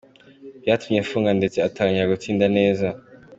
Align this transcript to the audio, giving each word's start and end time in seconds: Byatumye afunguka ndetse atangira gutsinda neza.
Byatumye 0.61 0.99
afunguka 1.01 1.31
ndetse 1.39 1.57
atangira 1.67 2.11
gutsinda 2.13 2.45
neza. 2.57 2.87